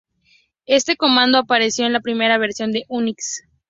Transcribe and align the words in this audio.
Este 0.65 0.97
comando 0.97 1.37
apareció 1.37 1.85
en 1.85 1.93
la 1.93 1.99
primera 1.99 2.39
versión 2.39 2.71
de 2.71 2.85
Unix. 2.87 3.43